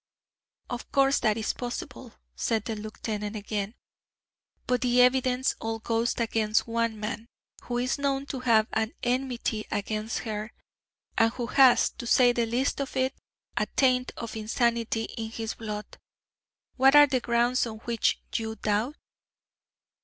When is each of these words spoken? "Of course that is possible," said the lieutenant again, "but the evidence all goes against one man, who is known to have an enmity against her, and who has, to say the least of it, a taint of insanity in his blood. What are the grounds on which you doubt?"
"Of 0.67 0.91
course 0.91 1.19
that 1.19 1.37
is 1.37 1.53
possible," 1.53 2.15
said 2.35 2.65
the 2.65 2.75
lieutenant 2.75 3.35
again, 3.35 3.75
"but 4.65 4.81
the 4.81 4.99
evidence 4.99 5.53
all 5.61 5.77
goes 5.77 6.15
against 6.19 6.65
one 6.67 6.99
man, 6.99 7.27
who 7.65 7.77
is 7.77 7.99
known 7.99 8.25
to 8.25 8.39
have 8.39 8.65
an 8.73 8.93
enmity 9.03 9.67
against 9.69 10.17
her, 10.25 10.53
and 11.19 11.31
who 11.33 11.45
has, 11.45 11.91
to 11.91 12.07
say 12.07 12.31
the 12.31 12.47
least 12.47 12.81
of 12.81 12.97
it, 12.97 13.13
a 13.57 13.67
taint 13.75 14.11
of 14.17 14.35
insanity 14.35 15.03
in 15.03 15.29
his 15.29 15.53
blood. 15.53 15.85
What 16.77 16.95
are 16.95 17.05
the 17.05 17.19
grounds 17.21 17.67
on 17.67 17.77
which 17.81 18.19
you 18.33 18.55
doubt?" 18.55 18.95